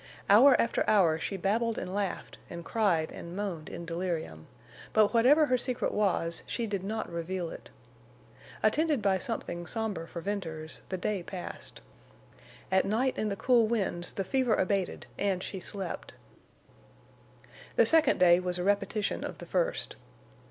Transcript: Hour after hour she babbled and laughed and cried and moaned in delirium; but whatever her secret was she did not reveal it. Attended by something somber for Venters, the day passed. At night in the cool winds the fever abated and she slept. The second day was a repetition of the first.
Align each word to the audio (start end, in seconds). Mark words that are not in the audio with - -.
Hour 0.31 0.59
after 0.59 0.83
hour 0.89 1.19
she 1.19 1.37
babbled 1.37 1.77
and 1.77 1.93
laughed 1.93 2.39
and 2.49 2.65
cried 2.65 3.11
and 3.11 3.35
moaned 3.35 3.69
in 3.69 3.85
delirium; 3.85 4.47
but 4.93 5.13
whatever 5.13 5.45
her 5.45 5.59
secret 5.59 5.91
was 5.91 6.41
she 6.47 6.65
did 6.65 6.83
not 6.83 7.07
reveal 7.07 7.51
it. 7.51 7.69
Attended 8.63 9.03
by 9.03 9.19
something 9.19 9.67
somber 9.67 10.07
for 10.07 10.19
Venters, 10.19 10.81
the 10.89 10.97
day 10.97 11.21
passed. 11.21 11.81
At 12.71 12.83
night 12.83 13.15
in 13.15 13.29
the 13.29 13.35
cool 13.35 13.67
winds 13.67 14.13
the 14.13 14.23
fever 14.23 14.55
abated 14.55 15.05
and 15.19 15.43
she 15.43 15.59
slept. 15.59 16.15
The 17.75 17.85
second 17.85 18.17
day 18.17 18.39
was 18.39 18.57
a 18.57 18.63
repetition 18.63 19.23
of 19.23 19.37
the 19.37 19.45
first. 19.45 19.97